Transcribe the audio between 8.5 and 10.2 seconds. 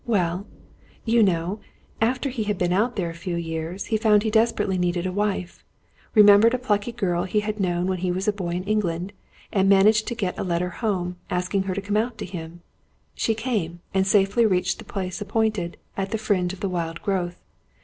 England, and managed to